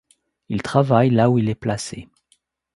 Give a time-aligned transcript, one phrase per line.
[0.49, 2.09] Il travaille là où il est placé.